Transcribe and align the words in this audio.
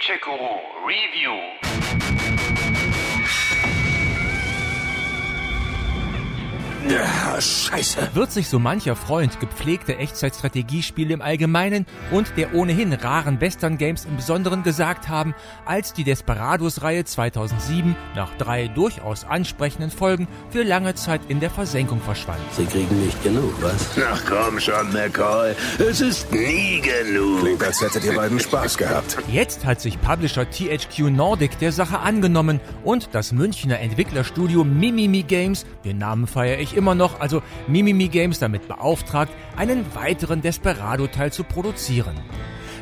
Tchekuru 0.00 0.86
Review. 0.86 1.79
Ja, 6.90 7.40
scheiße. 7.40 8.10
Wird 8.14 8.32
sich 8.32 8.48
so 8.48 8.58
mancher 8.58 8.96
Freund 8.96 9.38
gepflegte 9.38 9.96
Echtzeitstrategiespiele 9.96 11.14
im 11.14 11.22
Allgemeinen 11.22 11.86
und 12.10 12.36
der 12.36 12.52
ohnehin 12.52 12.92
raren 12.92 13.40
Western-Games 13.40 14.06
im 14.06 14.16
Besonderen 14.16 14.64
gesagt 14.64 15.08
haben, 15.08 15.34
als 15.64 15.92
die 15.92 16.02
Desperados-Reihe 16.02 17.04
2007 17.04 17.94
nach 18.16 18.36
drei 18.38 18.66
durchaus 18.66 19.24
ansprechenden 19.24 19.92
Folgen 19.92 20.26
für 20.50 20.64
lange 20.64 20.96
Zeit 20.96 21.20
in 21.28 21.38
der 21.38 21.50
Versenkung 21.50 22.00
verschwand. 22.00 22.40
Sie 22.56 22.64
kriegen 22.66 23.04
nicht 23.04 23.22
genug, 23.22 23.54
was? 23.60 23.90
Ach 24.12 24.22
komm 24.28 24.58
schon, 24.58 24.92
McCoy. 24.92 25.54
Es 25.78 26.00
ist 26.00 26.32
nie 26.32 26.80
genug. 26.80 27.40
Klingt, 27.40 27.62
als 27.62 27.80
hättet 27.80 28.04
ihr 28.04 28.16
beiden 28.16 28.40
Spaß 28.40 28.76
gehabt. 28.76 29.16
Jetzt 29.30 29.64
hat 29.64 29.80
sich 29.80 30.00
Publisher 30.00 30.50
THQ 30.50 31.10
Nordic 31.10 31.56
der 31.60 31.70
Sache 31.70 32.00
angenommen 32.00 32.58
und 32.82 33.10
das 33.12 33.30
Münchner 33.30 33.78
Entwicklerstudio 33.78 34.64
Mimimi 34.64 35.22
Games, 35.22 35.66
den 35.84 35.98
Namen 35.98 36.26
feiere 36.26 36.58
ich 36.58 36.79
immer 36.80 36.94
noch, 36.94 37.20
also 37.20 37.42
Mimimi 37.68 38.08
Games 38.08 38.38
damit 38.38 38.66
beauftragt, 38.66 39.30
einen 39.56 39.84
weiteren 39.94 40.40
Desperado-Teil 40.40 41.30
zu 41.30 41.44
produzieren. 41.44 42.16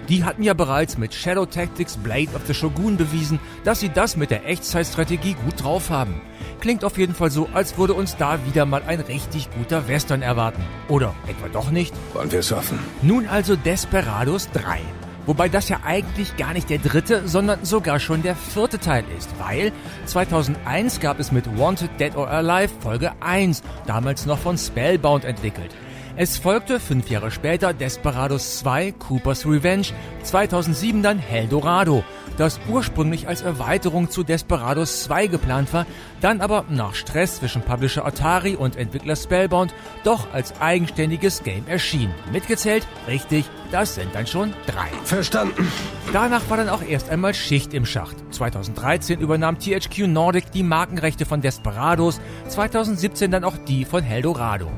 Die 0.09 0.25
hatten 0.25 0.43
ja 0.43 0.55
bereits 0.55 0.97
mit 0.97 1.12
Shadow 1.12 1.45
Tactics 1.45 1.98
Blade 1.98 2.30
of 2.34 2.42
the 2.47 2.55
Shogun 2.55 2.97
bewiesen, 2.97 3.41
dass 3.65 3.80
sie 3.80 3.91
das 3.91 4.16
mit 4.16 4.30
der 4.30 4.47
Echtzeitstrategie 4.47 5.34
gut 5.34 5.62
drauf 5.62 5.91
haben. 5.91 6.23
Klingt 6.61 6.84
auf 6.84 6.97
jeden 6.97 7.15
Fall 7.15 7.30
so, 7.30 7.48
als 7.53 7.77
würde 7.77 7.92
uns 7.92 8.16
da 8.16 8.39
wieder 8.47 8.65
mal 8.65 8.83
ein 8.87 9.01
richtig 9.01 9.51
guter 9.51 9.89
Western 9.89 10.23
erwarten. 10.23 10.62
Oder 10.89 11.15
etwa 11.27 11.48
doch 11.48 11.70
nicht? 11.70 11.92
Wollen 12.15 12.33
wir 12.33 12.39
es 12.39 12.53
hoffen? 12.53 12.78
Nun 13.03 13.27
also 13.27 13.55
Desperados 13.56 14.48
3. 14.53 14.80
Wobei 15.28 15.50
das 15.50 15.68
ja 15.68 15.80
eigentlich 15.84 16.38
gar 16.38 16.55
nicht 16.55 16.70
der 16.70 16.78
dritte, 16.78 17.28
sondern 17.28 17.62
sogar 17.62 18.00
schon 18.00 18.23
der 18.23 18.34
vierte 18.34 18.78
Teil 18.78 19.05
ist, 19.19 19.28
weil 19.38 19.73
2001 20.06 21.00
gab 21.00 21.20
es 21.20 21.33
mit 21.33 21.44
Wanted 21.58 21.91
Dead 22.00 22.16
or 22.16 22.30
Alive 22.30 22.72
Folge 22.80 23.12
1, 23.20 23.62
damals 23.86 24.25
noch 24.25 24.38
von 24.38 24.56
Spellbound 24.56 25.27
entwickelt. 25.27 25.75
Es 26.20 26.36
folgte 26.36 26.80
fünf 26.80 27.11
Jahre 27.11 27.30
später 27.30 27.72
Desperados 27.72 28.58
2 28.58 28.91
Cooper's 28.91 29.47
Revenge, 29.47 29.86
2007 30.25 31.00
dann 31.00 31.20
Heldorado, 31.20 32.02
das 32.36 32.58
ursprünglich 32.69 33.28
als 33.28 33.42
Erweiterung 33.42 34.10
zu 34.10 34.25
Desperados 34.25 35.05
2 35.05 35.28
geplant 35.28 35.72
war, 35.72 35.86
dann 36.20 36.41
aber 36.41 36.64
nach 36.70 36.97
Stress 36.97 37.36
zwischen 37.36 37.62
Publisher 37.62 38.05
Atari 38.05 38.56
und 38.56 38.75
Entwickler 38.75 39.14
Spellbound 39.14 39.72
doch 40.02 40.27
als 40.33 40.60
eigenständiges 40.60 41.44
Game 41.44 41.69
erschien. 41.69 42.10
Mitgezählt? 42.32 42.84
Richtig, 43.06 43.44
das 43.70 43.94
sind 43.94 44.12
dann 44.12 44.27
schon 44.27 44.55
drei. 44.66 44.88
Verstanden. 45.05 45.70
Danach 46.12 46.50
war 46.50 46.56
dann 46.56 46.69
auch 46.69 46.82
erst 46.82 47.10
einmal 47.10 47.32
Schicht 47.32 47.72
im 47.75 47.86
Schacht. 47.86 48.16
2013 48.34 49.20
übernahm 49.20 49.60
THQ 49.60 50.08
Nordic 50.08 50.50
die 50.50 50.64
Markenrechte 50.64 51.27
von 51.27 51.42
Desperados, 51.42 52.20
2017 52.48 53.30
dann 53.30 53.44
auch 53.44 53.56
die 53.56 53.84
von 53.84 54.03
Heldorado 54.03 54.69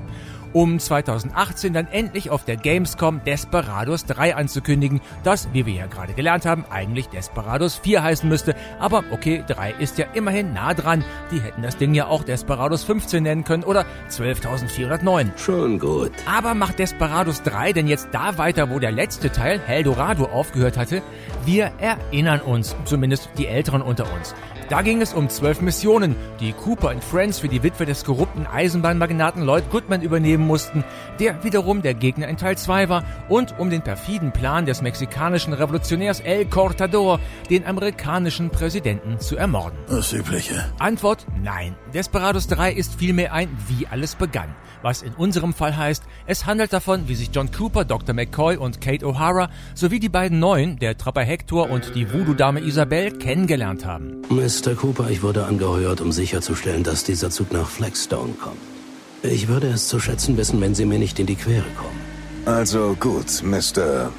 um 0.53 0.79
2018 0.79 1.73
dann 1.73 1.87
endlich 1.89 2.31
auf 2.31 2.45
der 2.45 2.57
Gamescom 2.57 3.23
Desperados 3.25 4.05
3 4.07 4.37
anzukündigen, 4.37 5.01
das, 5.25 5.49
wie 5.53 5.67
wir 5.67 5.75
ja 5.75 5.87
gerade 5.87 6.13
gelernt 6.13 6.47
haben, 6.47 6.65
eigentlich 6.71 7.09
Desperados 7.09 7.77
4 7.77 8.03
heißen 8.03 8.29
müsste. 8.29 8.55
Aber 8.79 9.05
okay, 9.11 9.45
3 9.47 9.73
ist 9.73 9.99
ja 9.99 10.07
immerhin 10.15 10.53
nah 10.53 10.75
dran. 10.75 11.05
Die 11.31 11.41
hätten 11.41 11.63
das 11.63 11.77
Ding 11.77 11.95
ja 11.95 12.07
auch 12.07 12.25
Desperados 12.25 12.85
15 12.85 13.23
nennen 13.23 13.45
können 13.45 13.65
oder 13.65 13.85
12.409. 14.11 15.37
Schon 15.37 15.79
gut. 15.79 16.13
Aber 16.27 16.55
macht 16.55 16.79
Desperados 16.79 17.43
3 17.43 17.73
denn 17.73 17.89
jetzt 17.89 18.09
da 18.13 18.39
weiter, 18.39 18.71
wo 18.71 18.79
der 18.79 18.93
letzte 18.93 19.31
Teil, 19.31 19.61
Heldorado, 19.61 20.25
aufgehört 20.25 20.77
hatte? 20.77 21.03
Wir 21.45 21.73
erinnern 21.79 22.41
uns, 22.41 22.77
zumindest 22.85 23.31
die 23.39 23.47
Älteren 23.47 23.83
unter 23.83 24.05
uns. 24.13 24.35
Da 24.71 24.83
ging 24.83 25.03
es 25.03 25.13
um 25.13 25.29
zwölf 25.29 25.61
Missionen, 25.61 26.15
die 26.39 26.53
Cooper 26.53 26.91
und 26.91 27.03
Friends 27.03 27.41
für 27.41 27.49
die 27.49 27.65
Witwe 27.65 27.87
des 27.87 28.05
korrupten 28.05 28.47
Eisenbahnmagnaten 28.47 29.43
Lloyd 29.43 29.69
Goodman 29.69 30.01
übernehmen 30.01 30.40
mussten, 30.47 30.85
der 31.19 31.45
wiederum 31.45 31.83
der 31.83 31.95
Gegner 31.95 32.29
in 32.29 32.37
Teil 32.37 32.57
2 32.57 32.89
war, 32.89 33.05
und 33.29 33.59
um 33.59 33.71
den 33.71 33.83
perfiden 33.83 34.33
Plan 34.33 34.67
des 34.67 34.83
mexikanischen 34.83 35.53
Revolutionärs 35.53 36.21
El 36.21 36.47
Cortador, 36.47 37.21
den 37.49 37.67
amerikanischen 37.67 38.51
Präsidenten 38.51 39.19
zu 39.21 39.37
ermorden. 39.37 39.79
Das 39.89 40.13
Übliche. 40.13 40.65
Antwort 40.79 41.27
nein. 41.43 41.75
Desperados 41.95 42.47
3 42.49 42.73
ist 42.73 42.95
vielmehr 42.95 43.33
ein 43.33 43.49
Wie 43.69 43.87
alles 43.87 44.15
begann. 44.15 44.55
Was 44.83 45.03
in 45.03 45.13
unserem 45.15 45.53
Fall 45.53 45.77
heißt, 45.77 46.05
es 46.27 46.47
handelt 46.47 46.73
davon, 46.73 47.07
wie 47.07 47.15
sich 47.15 47.31
John 47.33 47.51
Cooper, 47.51 47.85
Dr. 47.85 48.15
McCoy 48.15 48.57
und 48.57 48.81
Kate 48.81 49.05
O'Hara 49.05 49.51
sowie 49.75 50.01
die 50.01 50.09
beiden 50.09 50.39
Neuen, 50.39 50.79
der 50.79 50.97
Trapper 50.97 51.23
Hector 51.23 51.69
und 51.69 51.95
die 51.95 52.13
Voodoo-Dame 52.13 52.61
Isabel, 52.61 53.11
kennengelernt 53.11 53.85
haben. 53.85 54.23
Mr. 54.31 54.75
Cooper, 54.75 55.11
ich 55.11 55.23
wurde 55.23 55.45
angeheuert, 55.45 56.01
um 56.01 56.13
sicherzustellen, 56.13 56.83
dass 56.83 57.05
dieser 57.05 57.31
Zug 57.31 57.53
nach 57.53 57.69
Flagstone 57.69 58.33
kommt. 58.33 58.80
Ich 59.23 59.49
würde 59.49 59.69
es 59.69 59.89
zu 59.89 60.01
schätzen 60.01 60.37
wissen, 60.37 60.61
wenn 60.61 60.75
Sie 60.75 60.87
mir 60.87 60.99
nicht 60.99 61.19
in 61.19 61.27
die 61.27 61.37
Quere 61.37 61.65
kommen. 61.77 62.01
Also 62.47 62.97
gut, 62.99 63.43
Mr. 63.43 64.11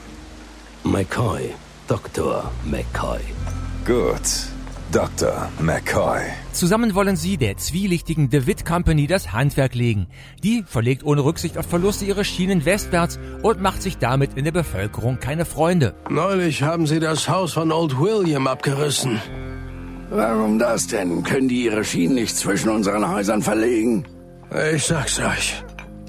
McCoy. 0.84 1.50
Dr. 1.88 2.52
McCoy. 2.64 3.20
Gut. 3.86 4.52
Dr. 4.92 5.50
McCoy. 5.60 6.20
Zusammen 6.52 6.94
wollen 6.94 7.16
sie 7.16 7.38
der 7.38 7.58
zwielichtigen 7.58 8.30
DeWitt 8.30 8.66
Company 8.66 9.08
das 9.08 9.32
Handwerk 9.32 9.74
legen. 9.74 10.08
Die 10.44 10.64
verlegt 10.68 11.04
ohne 11.04 11.24
Rücksicht 11.24 11.58
auf 11.58 11.66
Verluste 11.66 12.06
ihre 12.06 12.24
Schienen 12.26 12.66
westwärts 12.66 13.18
und 13.42 13.62
macht 13.62 13.82
sich 13.82 13.98
damit 13.98 14.36
in 14.36 14.44
der 14.44 14.52
Bevölkerung 14.52 15.20
keine 15.20 15.46
Freunde. 15.46 15.96
Neulich 16.10 16.62
haben 16.62 16.88
sie 16.88 17.00
das 17.00 17.28
Haus 17.28 17.54
von 17.54 17.72
Old 17.72 18.00
William 18.00 18.48
abgerissen. 18.48 19.20
Warum 20.10 20.60
das 20.60 20.88
denn? 20.88 21.24
Können 21.24 21.48
die 21.48 21.64
ihre 21.64 21.86
Schienen 21.86 22.16
nicht 22.16 22.36
zwischen 22.36 22.70
unseren 22.70 23.10
Häusern 23.10 23.42
verlegen? 23.42 24.06
Ich 24.54 24.86
sag's 24.86 25.20
euch. 25.20 25.64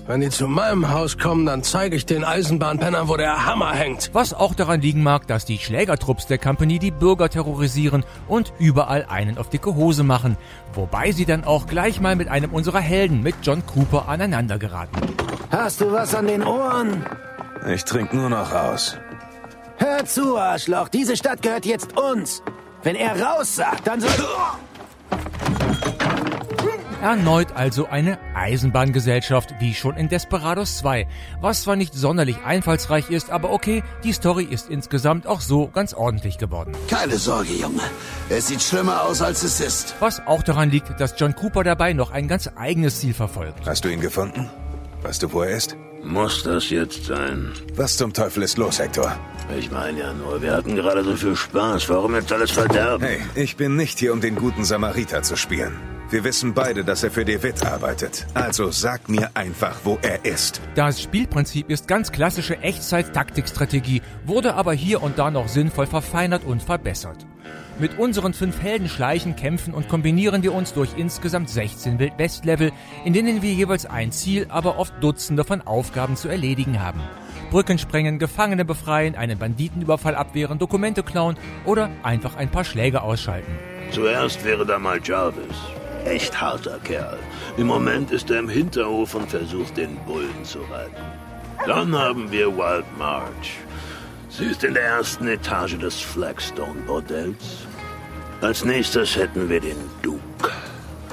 Wenn 0.09 0.21
die 0.21 0.31
zu 0.31 0.49
meinem 0.49 0.91
Haus 0.91 1.17
kommen, 1.17 1.47
dann 1.47 1.63
zeige 1.63 1.95
ich 1.95 2.07
den 2.07 2.25
Eisenbahnpennern, 2.25 3.07
wo 3.07 3.17
der 3.17 3.47
Hammer 3.47 3.73
hängt. 3.73 4.11
Was 4.15 4.35
auch 4.35 4.53
daran 4.55 4.81
liegen 4.81 5.05
mag, 5.05 5.29
dass 5.29 5.45
die 5.45 5.59
Schlägertrupps 5.59 6.27
der 6.27 6.39
Company 6.39 6.81
die 6.81 6.91
Bürger 6.91 7.29
terrorisieren 7.29 8.05
und 8.27 8.53
überall 8.59 9.07
einen 9.09 9.39
auf 9.39 9.49
dicke 9.49 9.77
Hose 9.77 10.03
machen. 10.03 10.37
Wobei 10.75 11.13
sie 11.13 11.25
dann 11.25 11.45
auch 11.45 11.69
gleich 11.69 12.01
mal 12.01 12.17
mit 12.17 12.27
einem 12.27 12.51
unserer 12.53 12.81
Helden, 12.81 13.23
mit 13.23 13.37
John 13.43 13.65
Cooper, 13.65 14.09
aneinander 14.09 14.59
geraten. 14.59 14.97
Hast 15.53 15.81
du 15.81 15.93
was 15.93 16.13
an 16.13 16.27
den 16.27 16.43
Ohren? 16.43 17.07
Ich 17.73 17.85
trinke 17.85 18.17
nur 18.17 18.29
noch 18.29 18.53
aus. 18.53 18.99
Hör 19.77 20.05
zu, 20.05 20.37
Arschloch. 20.37 20.89
Diese 20.89 21.17
Stadt 21.17 21.43
gehört 21.43 21.65
jetzt 21.65 21.97
uns. 21.97 22.43
Wenn 22.83 22.97
er 22.97 23.23
raus 23.23 23.55
sagt, 23.55 23.87
dann 23.87 24.01
soll... 24.01 24.11
Erneut 27.03 27.51
also 27.57 27.89
eine 27.89 28.17
Eisenbahngesellschaft, 28.37 29.57
wie 29.59 29.75
schon 29.75 29.97
in 29.97 30.09
Desperados 30.09 30.79
2, 30.79 31.09
was 31.41 31.63
zwar 31.63 31.75
nicht 31.75 31.95
sonderlich 31.95 32.37
einfallsreich 32.45 33.11
ist, 33.11 33.31
aber 33.31 33.51
okay, 33.51 33.83
die 34.05 34.13
Story 34.13 34.45
ist 34.45 34.71
insgesamt 34.71 35.27
auch 35.27 35.41
so 35.41 35.67
ganz 35.67 35.95
ordentlich 35.95 36.39
geworden. 36.39 36.71
Keine 36.87 37.19
Sorge, 37.19 37.55
Junge. 37.55 37.83
Es 38.29 38.47
sieht 38.47 38.63
schlimmer 38.63 39.03
aus, 39.03 39.21
als 39.21 39.43
es 39.43 39.59
ist. 39.59 39.97
Was 39.99 40.25
auch 40.29 40.45
daran 40.45 40.71
liegt, 40.71 41.01
dass 41.01 41.15
John 41.19 41.35
Cooper 41.35 41.65
dabei 41.65 41.93
noch 41.93 42.13
ein 42.13 42.29
ganz 42.29 42.49
eigenes 42.55 43.01
Ziel 43.01 43.15
verfolgt. 43.15 43.67
Hast 43.67 43.85
du 43.85 43.89
ihn 43.89 44.01
gefunden? 44.01 44.49
Weißt 45.03 45.25
du, 45.25 45.33
wo 45.33 45.43
er 45.43 45.57
ist? 45.57 45.77
Muss 46.05 46.45
das 46.45 46.71
jetzt 46.71 47.07
sein? 47.07 47.51
Was 47.75 47.97
zum 47.97 48.13
Teufel 48.13 48.45
ist 48.45 48.59
los, 48.59 48.79
Hector? 48.79 49.13
Ich 49.59 49.73
meine 49.73 49.99
ja 49.99 50.13
nur, 50.13 50.41
wir 50.41 50.53
hatten 50.53 50.77
gerade 50.77 51.03
so 51.03 51.17
viel 51.17 51.35
Spaß. 51.35 51.89
Warum 51.89 52.15
jetzt 52.15 52.33
alles 52.33 52.53
verderben? 52.53 53.05
Hey, 53.05 53.21
ich 53.35 53.57
bin 53.57 53.75
nicht 53.75 53.99
hier, 53.99 54.13
um 54.13 54.21
den 54.21 54.37
guten 54.37 54.65
Samariter 54.65 55.25
zu 55.25 55.35
spielen. 55.35 55.92
Wir 56.13 56.25
wissen 56.25 56.53
beide, 56.53 56.85
dass 56.85 57.03
er 57.03 57.11
für 57.11 57.25
DeWitt 57.25 57.65
arbeitet. 57.65 58.27
Also 58.35 58.71
sag 58.71 59.09
mir 59.09 59.31
einfach, 59.33 59.79
wo 59.85 59.99
er 60.03 60.27
ist. 60.27 60.61
Das 60.75 61.01
Spielprinzip 61.01 61.71
ist 61.71 61.89
ganz 61.89 62.13
klassische 62.13 62.59
Echtzeit-Taktikstrategie, 62.59 64.03
wurde 64.27 64.53
aber 64.53 64.75
hier 64.75 65.03
und 65.03 65.19
da 65.19 65.31
noch 65.31 65.49
sinnvoll 65.49 65.87
verfeinert 65.87 66.45
und 66.45 66.63
verbessert. 66.63 67.27
Mit 67.79 67.99
unseren 67.99 68.35
fünf 68.35 68.61
Helden 68.61 68.91
schleichen, 68.91 69.37
kämpfen 69.37 69.73
und 69.73 69.89
kombinieren 69.89 70.43
wir 70.43 70.53
uns 70.53 70.75
durch 70.75 70.91
insgesamt 70.99 71.49
16 71.49 71.99
Wildwest-Level, 71.99 72.73
in 73.07 73.15
denen 73.15 73.41
wir 73.41 73.55
jeweils 73.55 73.87
ein 73.87 74.13
Ziel, 74.13 74.45
aber 74.51 74.79
oft 74.79 74.93
Dutzende 75.01 75.45
von 75.45 75.63
Aufgaben 75.63 76.17
zu 76.17 76.29
erledigen 76.29 76.83
haben. 76.83 77.01
Brücken 77.51 77.79
sprengen, 77.79 78.19
Gefangene 78.19 78.67
befreien, 78.67 79.15
einen 79.15 79.39
Banditenüberfall 79.39 80.15
abwehren, 80.15 80.59
Dokumente 80.59 81.05
klauen 81.05 81.39
oder 81.65 81.89
einfach 82.03 82.37
ein 82.37 82.51
paar 82.51 82.65
Schläge 82.65 83.01
ausschalten. 83.01 83.59
Zuerst 83.93 84.45
wäre 84.45 84.67
da 84.67 84.79
mal 84.79 85.01
Jarvis. 85.03 85.57
Echt 86.05 86.41
harter 86.41 86.79
Kerl. 86.81 87.19
Im 87.57 87.69
Moment 87.69 88.11
ist 88.11 88.31
er 88.31 88.41
im 88.41 88.49
Hinterhof 88.49 89.15
und 89.15 89.31
versucht, 89.31 89.77
den 89.77 89.97
Bullen 90.05 90.45
zu 90.45 90.59
retten. 90.61 91.03
Dann 91.67 91.97
haben 91.97 92.31
wir 92.31 92.49
Wild 92.57 92.85
March. 92.99 93.59
Sie 94.29 94.47
ist 94.47 94.65
in 94.65 94.75
der 94.75 94.85
ersten 94.85 95.29
Etage 95.29 95.79
des 95.79 96.01
Flagstone 96.01 96.81
Bordells. 96.87 97.67
Als 98.41 98.65
nächstes 98.65 99.15
hätten 99.15 99.49
wir 99.49 99.61
den 99.61 99.77
Duke. 100.03 100.22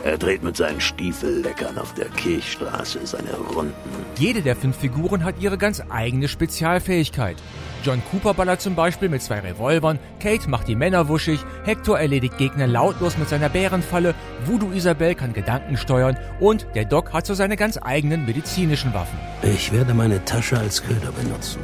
Er 0.04 0.18
dreht 0.18 0.44
mit 0.44 0.56
seinen 0.56 0.80
Stiefelleckern 0.80 1.78
auf 1.78 1.94
der 1.94 2.08
Kirchstraße 2.10 3.06
seine 3.06 3.34
Runden. 3.34 3.74
Jede 4.18 4.42
der 4.42 4.56
fünf 4.56 4.78
Figuren 4.78 5.24
hat 5.24 5.36
ihre 5.40 5.58
ganz 5.58 5.82
eigene 5.90 6.28
Spezialfähigkeit. 6.28 7.38
John 7.84 8.02
Cooper 8.12 8.34
ballert 8.34 8.62
zum 8.62 8.76
Beispiel 8.76 9.08
mit 9.08 9.22
zwei 9.22 9.40
Revolvern, 9.40 10.00
Kate 10.20 10.50
macht 10.50 10.68
die 10.68 10.76
Männer 10.76 11.08
wuschig, 11.08 11.40
Hector 11.64 11.98
erledigt 11.98 12.38
Gegner 12.38 12.68
lautlos 12.68 13.18
mit 13.18 13.30
seiner 13.30 13.50
Bärenfalle, 13.50 14.16
Voodoo 14.46 14.72
Isabel 14.72 15.16
kann 15.16 15.34
Gedanken 15.34 15.78
steuern 15.78 16.18
und 16.40 16.68
der 16.76 16.86
Doc 16.86 17.14
hat 17.14 17.26
so 17.26 17.34
seine 17.34 17.56
ganz 17.56 17.80
eigenen 17.82 18.26
medizinischen 18.26 18.94
Waffen. 18.94 19.18
Ich 19.44 19.72
werde 19.72 19.94
meine 19.94 20.24
Tasche 20.26 20.58
als 20.58 20.84
Köder 20.84 21.12
benutzen. 21.12 21.60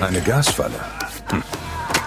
Eine 0.00 0.20
Gasfalle. 0.20 0.74
Hm. 1.28 1.42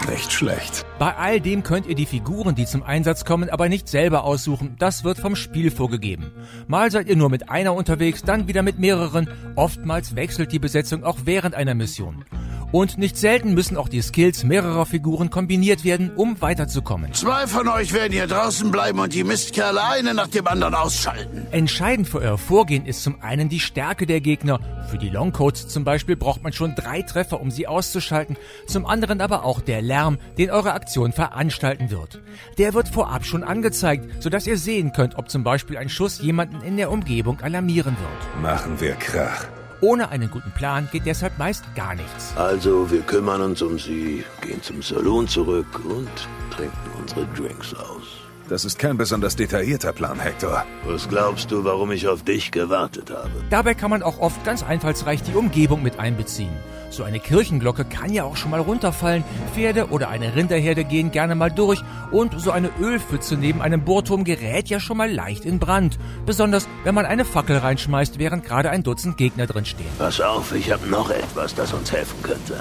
Nicht 0.10 0.32
schlecht. 0.32 0.86
Bei 0.98 1.16
all 1.16 1.40
dem 1.40 1.62
könnt 1.62 1.86
ihr 1.86 1.94
die 1.94 2.08
Figuren, 2.08 2.56
die 2.56 2.66
zum 2.66 2.82
Einsatz 2.82 3.26
kommen, 3.26 3.50
aber 3.50 3.70
nicht 3.70 3.88
selber 3.88 4.24
aussuchen. 4.24 4.76
Das 4.80 5.04
wird 5.04 5.20
vom 5.20 5.36
Spiel 5.36 5.70
vorgegeben. 5.70 6.32
Mal 6.68 6.90
seid 6.90 7.08
ihr 7.08 7.16
nur 7.16 7.30
mit 7.30 7.50
einer 7.50 7.76
unterwegs, 7.76 8.24
dann 8.24 8.48
wieder 8.48 8.64
mit 8.64 8.80
mehreren. 8.80 9.30
Oftmals 9.56 10.16
wechselt 10.16 10.52
die 10.52 10.60
Besetzung 10.60 11.04
auch 11.04 11.20
während 11.26 11.54
einer 11.54 11.76
Mission. 11.76 12.26
Und 12.72 13.00
nicht 13.00 13.18
selten 13.18 13.56
müssen 13.56 13.78
auch 13.78 13.90
die 13.90 14.02
Skills 14.02 14.44
mehrerer 14.44 14.86
Figuren 14.86 15.32
kombiniert 15.32 15.84
werden, 15.84 16.12
um 16.16 16.40
weiterzukommen. 16.40 17.14
Zwei 17.14 17.48
von 17.48 17.68
euch 17.68 17.94
werden 17.94 18.14
hier 18.14 18.28
draußen 18.28 18.70
bleiben 18.70 19.00
und 19.00 19.14
die 19.14 19.24
Mistkerle 19.24 19.84
eine 19.84 20.14
nach 20.14 20.28
dem 20.28 20.48
anderen 20.48 20.76
ausschalten. 20.76 21.48
Entscheidend 21.50 22.08
für 22.08 22.20
euer 22.20 22.38
Vorgehen 22.38 22.86
ist 22.86 23.02
zum 23.02 23.22
einen 23.22 23.50
die 23.50 23.60
Stärke 23.60 24.06
der 24.06 24.22
Gegner. 24.22 24.60
Für 24.90 25.00
die 25.00 25.10
Longcoats 25.10 25.68
zum 25.68 25.84
Beispiel 25.84 26.16
braucht 26.16 26.44
man 26.44 26.54
schon 26.54 26.76
drei 26.76 27.02
Treffer, 27.02 27.42
um 27.42 27.50
sie 27.50 27.66
auszuschalten. 27.66 28.38
Zum 28.68 28.86
anderen 28.86 29.20
aber 29.20 29.46
auch 29.46 29.62
der 29.62 29.82
Lärm, 29.82 30.20
den 30.38 30.52
eure 30.52 30.74
Aktion 30.74 31.12
veranstalten 31.12 31.90
wird. 31.90 32.22
Der 32.60 32.76
wird 32.76 32.90
vorab 32.90 33.26
schon 33.26 33.44
angezeigt, 33.44 34.22
sodass 34.22 34.46
ihr 34.46 34.58
sehen 34.58 34.94
könnt, 34.94 35.18
ob 35.18 35.30
zum 35.30 35.44
Beispiel 35.44 35.78
ein 35.78 35.90
Schuss 35.90 36.22
jemanden 36.22 36.62
in 36.62 36.78
der 36.78 36.92
Umgebung 36.92 37.42
alarmieren 37.42 37.98
wird. 38.00 38.44
Machen 38.44 38.80
wir 38.80 38.94
Krach. 38.94 39.48
Ohne 39.82 40.10
einen 40.10 40.30
guten 40.30 40.52
Plan 40.52 40.90
geht 40.92 41.06
deshalb 41.06 41.38
meist 41.38 41.64
gar 41.76 41.96
nichts. 41.96 42.34
Also, 42.36 42.92
wir 42.92 43.02
kümmern 43.02 43.42
uns 43.42 43.62
um 43.62 43.80
sie, 43.80 44.24
gehen 44.42 44.62
zum 44.62 44.82
Saloon 44.82 45.28
zurück 45.28 45.80
und 45.86 46.10
trinken 46.52 46.92
unsere 47.00 47.26
Drinks 47.28 47.74
aus. 47.74 48.04
Das 48.50 48.66
ist 48.66 48.80
kein 48.80 48.98
besonders 48.98 49.36
detaillierter 49.36 49.94
Plan, 49.94 50.20
Hector. 50.20 50.66
Was 50.84 51.08
glaubst 51.08 51.52
du, 51.52 51.64
warum 51.64 51.92
ich 51.92 52.08
auf 52.08 52.24
dich 52.24 52.52
gewartet 52.52 53.12
habe? 53.12 53.30
Dabei 53.52 53.76
kann 53.76 53.92
man 53.92 54.02
auch 54.02 54.20
oft 54.20 54.44
ganz 54.44 54.64
einfallsreich 54.64 55.22
die 55.22 55.36
Umgebung 55.36 55.84
mit 55.84 56.00
einbeziehen. 56.00 56.52
So 56.90 57.04
eine 57.04 57.20
Kirchenglocke 57.20 57.86
kann 57.86 58.12
ja 58.12 58.24
auch 58.24 58.36
schon 58.36 58.52
mal 58.52 58.60
runterfallen, 58.60 59.24
Pferde 59.54 59.90
oder 59.90 60.10
eine 60.10 60.36
Rinderherde 60.36 60.84
gehen 60.84 61.12
gerne 61.12 61.36
mal 61.36 61.52
durch 61.52 61.82
und 62.12 62.40
so 62.40 62.52
eine 62.52 62.72
Ölpfütze 62.82 63.36
neben 63.36 63.62
einem 63.62 63.84
Bohrturm 63.86 64.24
gerät 64.24 64.70
ja 64.70 64.80
schon 64.80 64.98
mal 64.98 65.12
leicht 65.12 65.46
in 65.46 65.60
Brand. 65.60 66.00
Besonders, 66.26 66.68
wenn 66.84 66.96
man 66.96 67.06
eine 67.06 67.26
Fackel 67.26 67.58
reinschmeißt, 67.58 68.18
während 68.18 68.44
gerade 68.44 68.72
ein 68.72 68.84
Dutzend 68.84 69.18
Gegner 69.18 69.46
drin 69.46 69.66
stehen. 69.66 69.88
Pass 70.00 70.20
auf, 70.20 70.54
ich 70.54 70.72
habe 70.72 70.88
noch 70.88 71.12
etwas, 71.12 71.54
das 71.54 71.74
uns 71.74 71.92
helfen 71.92 72.22
könnte. 72.24 72.60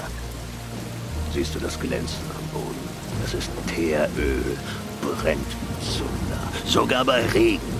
Siehst 1.33 1.55
du 1.55 1.59
das 1.59 1.79
Glänzen 1.79 2.23
am 2.37 2.61
Boden? 2.61 2.89
Das 3.23 3.33
ist 3.33 3.49
Teeröl, 3.67 4.57
brennt 5.01 5.39
wie 5.47 5.85
Zunder, 5.85 6.41
sogar 6.65 7.03
bei 7.03 7.25
Regen. 7.33 7.78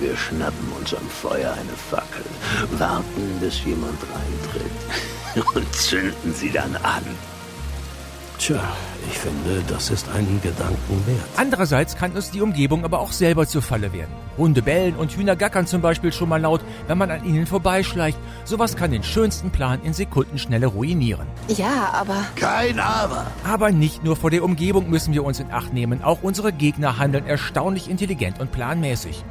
Wir 0.00 0.16
schnappen 0.16 0.72
uns 0.78 0.94
am 0.94 1.08
Feuer 1.08 1.52
eine 1.52 1.72
Fackel, 1.90 2.24
warten, 2.78 3.38
bis 3.40 3.64
jemand 3.64 3.98
reintritt 4.12 5.46
und 5.54 5.74
zünden 5.74 6.34
sie 6.34 6.50
dann 6.50 6.76
an. 6.76 7.04
Tja, 8.38 8.60
ich 9.08 9.18
finde, 9.18 9.62
das 9.68 9.90
ist 9.90 10.08
einen 10.08 10.40
Gedanken 10.42 11.06
wert. 11.06 11.28
Andererseits 11.36 11.96
kann 11.96 12.12
uns 12.12 12.30
die 12.30 12.40
Umgebung 12.40 12.84
aber 12.84 12.98
auch 12.98 13.12
selber 13.12 13.46
zur 13.46 13.62
Falle 13.62 13.92
werden. 13.92 14.12
Hunde 14.36 14.60
bellen 14.60 14.96
und 14.96 15.12
Hühner 15.12 15.36
gackern 15.36 15.66
zum 15.66 15.80
Beispiel 15.80 16.12
schon 16.12 16.28
mal 16.28 16.40
laut, 16.40 16.60
wenn 16.88 16.98
man 16.98 17.10
an 17.10 17.24
ihnen 17.24 17.46
vorbeischleicht. 17.46 18.18
Sowas 18.44 18.74
kann 18.76 18.90
den 18.90 19.04
schönsten 19.04 19.50
Plan 19.50 19.80
in 19.82 19.92
Sekundenschnelle 19.92 20.66
ruinieren. 20.66 21.26
Ja, 21.48 21.90
aber. 21.92 22.24
Kein 22.34 22.80
Aber. 22.80 23.26
Aber 23.44 23.70
nicht 23.70 24.02
nur 24.02 24.16
vor 24.16 24.30
der 24.30 24.42
Umgebung 24.42 24.90
müssen 24.90 25.14
wir 25.14 25.24
uns 25.24 25.38
in 25.38 25.52
Acht 25.52 25.72
nehmen, 25.72 26.02
auch 26.02 26.22
unsere 26.22 26.52
Gegner 26.52 26.98
handeln 26.98 27.26
erstaunlich 27.26 27.88
intelligent 27.88 28.40
und 28.40 28.50
planmäßig. 28.50 29.24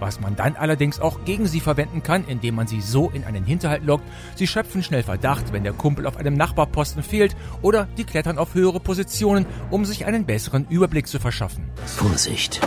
Was 0.00 0.20
man 0.20 0.36
dann 0.36 0.56
allerdings 0.56 1.00
auch 1.00 1.24
gegen 1.24 1.46
sie 1.46 1.60
verwenden 1.60 2.02
kann, 2.02 2.24
indem 2.26 2.54
man 2.54 2.66
sie 2.66 2.80
so 2.80 3.10
in 3.10 3.24
einen 3.24 3.44
Hinterhalt 3.44 3.84
lockt, 3.84 4.04
sie 4.36 4.46
schöpfen 4.46 4.82
schnell 4.82 5.02
Verdacht, 5.02 5.52
wenn 5.52 5.64
der 5.64 5.72
Kumpel 5.72 6.06
auf 6.06 6.16
einem 6.16 6.34
Nachbarposten 6.34 7.02
fehlt, 7.02 7.36
oder 7.62 7.88
die 7.96 8.04
klettern 8.04 8.38
auf 8.38 8.54
höhere 8.54 8.80
Positionen, 8.80 9.46
um 9.70 9.84
sich 9.84 10.06
einen 10.06 10.24
besseren 10.24 10.66
Überblick 10.68 11.06
zu 11.06 11.18
verschaffen. 11.18 11.70
Vorsicht. 11.86 12.60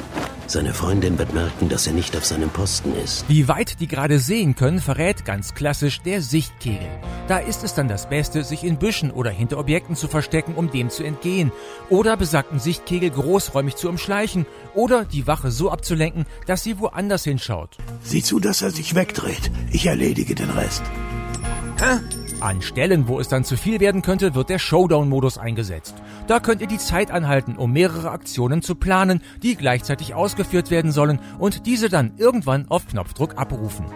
Seine 0.49 0.73
Freundin 0.73 1.19
wird 1.19 1.33
merken, 1.33 1.67
dass 1.67 1.87
er 1.87 1.93
nicht 1.93 2.15
auf 2.15 2.25
seinem 2.25 2.49
Posten 2.49 2.95
ist. 2.95 3.27
Wie 3.27 3.49
weit 3.49 3.81
die 3.81 3.87
gerade 3.87 4.17
sehen 4.17 4.55
können, 4.55 4.79
verrät 4.79 5.25
ganz 5.25 5.53
klassisch 5.53 5.99
der 5.99 6.21
Sichtkegel. 6.21 6.87
Da 7.27 7.39
ist 7.39 7.65
es 7.65 7.73
dann 7.73 7.89
das 7.89 8.07
Beste, 8.07 8.45
sich 8.45 8.63
in 8.63 8.77
Büschen 8.77 9.11
oder 9.11 9.29
hinter 9.29 9.57
Objekten 9.57 9.97
zu 9.97 10.07
verstecken, 10.07 10.55
um 10.55 10.71
dem 10.71 10.89
zu 10.89 11.03
entgehen. 11.03 11.51
Oder 11.89 12.15
besagten 12.15 12.59
Sichtkegel 12.59 13.09
großräumig 13.09 13.75
zu 13.75 13.89
umschleichen. 13.89 14.45
Oder 14.73 15.03
die 15.03 15.27
Wache 15.27 15.51
so 15.51 15.69
abzulenken, 15.69 16.25
dass 16.45 16.63
sie 16.63 16.79
woanders 16.79 17.25
hinschaut. 17.25 17.77
Sieh 18.01 18.23
zu, 18.23 18.39
dass 18.39 18.61
er 18.61 18.71
sich 18.71 18.95
wegdreht. 18.95 19.51
Ich 19.71 19.85
erledige 19.85 20.33
den 20.33 20.51
Rest. 20.51 20.83
An 22.39 22.61
Stellen, 22.61 23.07
wo 23.07 23.19
es 23.19 23.29
dann 23.29 23.43
zu 23.43 23.57
viel 23.57 23.79
werden 23.79 24.03
könnte, 24.03 24.35
wird 24.35 24.49
der 24.49 24.59
Showdown-Modus 24.59 25.39
eingesetzt. 25.39 25.95
Da 26.27 26.39
könnt 26.39 26.61
ihr 26.61 26.67
die 26.67 26.77
Zeit 26.77 27.09
anhalten, 27.09 27.57
um 27.57 27.71
mehrere 27.71 28.11
Aktionen 28.11 28.61
zu 28.61 28.75
planen, 28.75 29.21
die 29.41 29.55
gleichzeitig 29.55 30.13
ausgeführt 30.13 30.69
werden 30.69 30.91
sollen 30.91 31.19
und 31.39 31.65
diese 31.65 31.89
dann 31.89 32.13
irgendwann 32.17 32.67
auf 32.69 32.87
Knopfdruck 32.87 33.37
abrufen. 33.39 33.87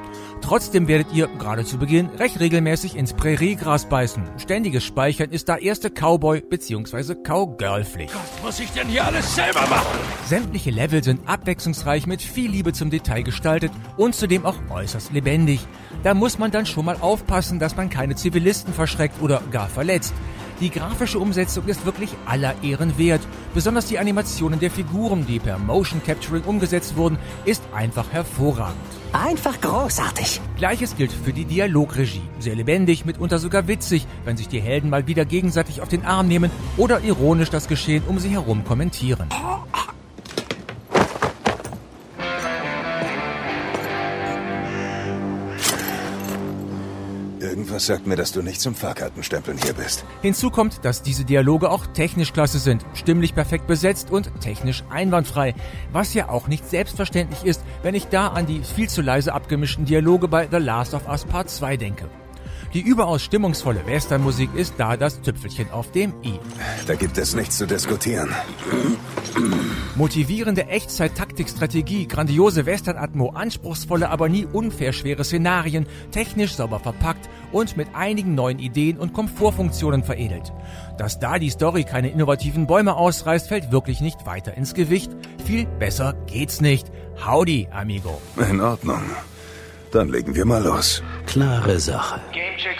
Trotzdem 0.41 0.87
werdet 0.87 1.13
ihr, 1.13 1.27
gerade 1.27 1.65
zu 1.65 1.77
Beginn, 1.77 2.07
recht 2.17 2.39
regelmäßig 2.39 2.95
ins 2.95 3.13
Präriegras 3.13 3.87
beißen. 3.87 4.23
Ständiges 4.37 4.83
Speichern 4.83 5.29
ist 5.29 5.47
da 5.47 5.57
erste 5.57 5.89
Cowboy- 5.89 6.41
bzw. 6.41 7.13
Cowgirl-Pflicht. 7.13 8.15
Was 8.15 8.43
muss 8.43 8.59
ich 8.59 8.71
denn 8.71 8.87
hier 8.87 9.05
alles 9.05 9.35
selber 9.35 9.61
machen? 9.69 9.99
Sämtliche 10.25 10.71
Level 10.71 11.03
sind 11.03 11.27
abwechslungsreich 11.27 12.07
mit 12.07 12.23
viel 12.23 12.49
Liebe 12.49 12.73
zum 12.73 12.89
Detail 12.89 13.21
gestaltet 13.21 13.71
und 13.97 14.15
zudem 14.15 14.45
auch 14.45 14.57
äußerst 14.71 15.13
lebendig. 15.13 15.67
Da 16.01 16.15
muss 16.15 16.39
man 16.39 16.49
dann 16.49 16.65
schon 16.65 16.85
mal 16.85 16.97
aufpassen, 16.99 17.59
dass 17.59 17.75
man 17.75 17.91
keine 17.91 18.15
Zivilisten 18.31 18.73
verschreckt 18.73 19.21
oder 19.21 19.41
gar 19.51 19.67
verletzt. 19.67 20.13
Die 20.61 20.69
grafische 20.69 21.19
Umsetzung 21.19 21.65
ist 21.65 21.85
wirklich 21.85 22.11
aller 22.25 22.53
Ehren 22.63 22.97
wert. 22.97 23.21
Besonders 23.53 23.87
die 23.87 23.99
Animationen 23.99 24.59
der 24.59 24.71
Figuren, 24.71 25.25
die 25.27 25.39
per 25.39 25.57
Motion 25.57 26.01
Capturing 26.05 26.43
umgesetzt 26.43 26.95
wurden, 26.95 27.17
ist 27.45 27.63
einfach 27.73 28.11
hervorragend. 28.11 28.77
Einfach 29.11 29.59
großartig. 29.59 30.39
Gleiches 30.57 30.95
gilt 30.95 31.11
für 31.11 31.33
die 31.33 31.45
Dialogregie. 31.45 32.21
Sehr 32.39 32.55
lebendig, 32.55 33.05
mitunter 33.05 33.39
sogar 33.39 33.67
witzig, 33.67 34.07
wenn 34.23 34.37
sich 34.37 34.47
die 34.47 34.61
Helden 34.61 34.89
mal 34.89 35.07
wieder 35.07 35.25
gegenseitig 35.25 35.81
auf 35.81 35.89
den 35.89 36.05
Arm 36.05 36.27
nehmen 36.27 36.51
oder 36.77 37.01
ironisch 37.01 37.49
das 37.49 37.67
Geschehen 37.67 38.03
um 38.07 38.19
sie 38.19 38.29
herum 38.29 38.63
kommentieren. 38.63 39.27
Irgendwas 47.41 47.87
sagt 47.87 48.05
mir, 48.05 48.15
dass 48.15 48.31
du 48.31 48.43
nicht 48.43 48.61
zum 48.61 48.75
Fahrkartenstempeln 48.75 49.57
hier 49.57 49.73
bist. 49.73 50.05
Hinzu 50.21 50.51
kommt, 50.51 50.85
dass 50.85 51.01
diese 51.01 51.25
Dialoge 51.25 51.71
auch 51.71 51.87
technisch 51.87 52.33
klasse 52.33 52.59
sind, 52.59 52.85
stimmlich 52.93 53.33
perfekt 53.33 53.65
besetzt 53.65 54.11
und 54.11 54.29
technisch 54.41 54.83
einwandfrei, 54.91 55.55
was 55.91 56.13
ja 56.13 56.29
auch 56.29 56.47
nicht 56.47 56.69
selbstverständlich 56.69 57.43
ist, 57.43 57.63
wenn 57.81 57.95
ich 57.95 58.07
da 58.09 58.27
an 58.27 58.45
die 58.45 58.61
viel 58.61 58.89
zu 58.89 59.01
leise 59.01 59.33
abgemischten 59.33 59.85
Dialoge 59.85 60.27
bei 60.27 60.47
The 60.51 60.57
Last 60.57 60.93
of 60.93 61.07
Us 61.07 61.25
Part 61.25 61.49
2 61.49 61.77
denke. 61.77 62.09
Die 62.73 62.81
überaus 62.81 63.21
stimmungsvolle 63.21 63.85
Westernmusik 63.85 64.49
ist 64.55 64.75
da 64.77 64.95
das 64.95 65.21
Tüpfelchen 65.21 65.69
auf 65.71 65.91
dem 65.91 66.13
i. 66.23 66.39
Da 66.87 66.95
gibt 66.95 67.17
es 67.17 67.35
nichts 67.35 67.57
zu 67.57 67.67
diskutieren. 67.67 68.29
Motivierende 69.95 70.67
Echtzeit-Taktikstrategie, 70.67 72.07
grandiose 72.07 72.65
Western-Atmo, 72.65 73.31
anspruchsvolle, 73.31 74.09
aber 74.09 74.29
nie 74.29 74.45
unfair 74.45 74.93
schwere 74.93 75.25
Szenarien, 75.25 75.85
technisch 76.11 76.55
sauber 76.55 76.79
verpackt 76.79 77.29
und 77.51 77.75
mit 77.75 77.89
einigen 77.93 78.35
neuen 78.35 78.59
Ideen 78.59 78.97
und 78.97 79.11
Komfortfunktionen 79.11 80.03
veredelt. 80.03 80.53
Dass 80.97 81.19
da 81.19 81.39
die 81.39 81.49
Story 81.49 81.83
keine 81.83 82.09
innovativen 82.09 82.67
Bäume 82.67 82.95
ausreißt, 82.95 83.49
fällt 83.49 83.73
wirklich 83.73 83.99
nicht 83.99 84.25
weiter 84.25 84.55
ins 84.55 84.73
Gewicht. 84.73 85.11
Viel 85.45 85.65
besser 85.65 86.15
geht's 86.25 86.61
nicht. 86.61 86.89
Howdy, 87.25 87.67
amigo. 87.71 88.21
In 88.49 88.61
Ordnung. 88.61 89.03
Dann 89.91 90.09
legen 90.09 90.33
wir 90.35 90.45
mal 90.45 90.63
los. 90.63 91.03
Klare 91.25 91.79
Sache. 91.79 92.21
Gamecheck 92.33 92.77